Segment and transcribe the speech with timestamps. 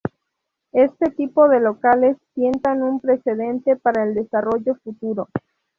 [0.73, 5.27] Este tipo de locales sientan un precedente para el desarrollo futuro.